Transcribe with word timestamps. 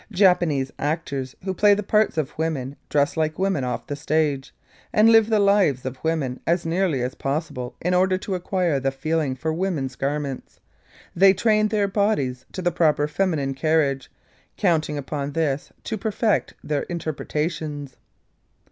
Japanese 0.11 0.71
actors 0.79 1.35
who 1.43 1.53
play 1.53 1.75
the 1.75 1.83
parts 1.83 2.17
of 2.17 2.35
women, 2.35 2.75
dress 2.89 3.15
like 3.15 3.37
women 3.37 3.63
off 3.63 3.85
the 3.85 3.95
stage, 3.95 4.51
and 4.91 5.11
live 5.11 5.29
the 5.29 5.37
lives 5.37 5.85
of 5.85 6.03
women 6.03 6.39
as 6.47 6.65
nearly 6.65 7.03
as 7.03 7.13
possible, 7.13 7.75
in 7.79 7.93
order 7.93 8.17
to 8.17 8.33
acquire 8.33 8.79
the 8.79 8.89
feeling 8.89 9.35
for 9.35 9.53
women's 9.53 9.95
garments; 9.95 10.59
they 11.15 11.35
train 11.35 11.67
their 11.67 11.87
bodies 11.87 12.47
to 12.51 12.63
the 12.63 12.71
proper 12.71 13.07
feminine 13.07 13.53
carriage, 13.53 14.09
counting 14.57 14.97
upon 14.97 15.33
this 15.33 15.71
to 15.83 15.99
perfect 15.99 16.55
their 16.63 16.81
interpretations. 16.89 17.97